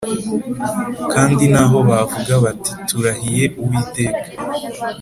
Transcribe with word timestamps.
Kandi 1.13 1.43
naho 1.53 1.77
bavuga 1.89 2.33
bati 2.43 2.71
Turahiye 2.87 3.43
Uwiteka 3.61 4.25